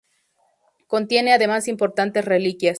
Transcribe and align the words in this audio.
Contiene 0.87 1.31
además 1.31 1.67
importantes 1.67 2.25
reliquias. 2.25 2.69